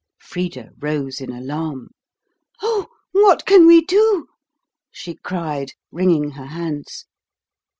[0.19, 1.89] Frida rose in alarm.
[2.59, 4.25] "Oh, what can we do?"
[4.89, 7.05] she cried, wringing her hands.